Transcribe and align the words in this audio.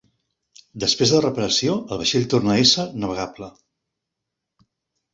Després 0.83 1.13
de 1.15 1.19
la 1.19 1.25
reparació 1.25 1.77
el 1.79 2.01
vaixell 2.03 2.27
torna 2.33 2.55
a 2.57 2.59
ésser 2.65 2.89
navegable. 3.07 3.55